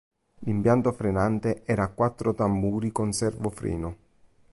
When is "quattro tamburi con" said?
1.91-3.11